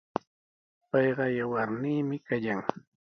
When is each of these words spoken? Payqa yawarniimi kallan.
Payqa 0.89 1.25
yawarniimi 1.37 2.17
kallan. 2.27 2.61